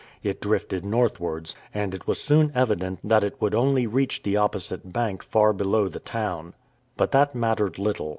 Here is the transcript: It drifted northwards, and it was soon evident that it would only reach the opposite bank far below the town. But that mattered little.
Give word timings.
It 0.23 0.41
drifted 0.41 0.83
northwards, 0.83 1.55
and 1.75 1.93
it 1.93 2.07
was 2.07 2.19
soon 2.19 2.51
evident 2.55 3.01
that 3.07 3.23
it 3.23 3.39
would 3.39 3.53
only 3.53 3.85
reach 3.85 4.23
the 4.23 4.35
opposite 4.35 4.91
bank 4.91 5.21
far 5.21 5.53
below 5.53 5.87
the 5.89 5.99
town. 5.99 6.55
But 6.97 7.11
that 7.11 7.35
mattered 7.35 7.77
little. 7.77 8.09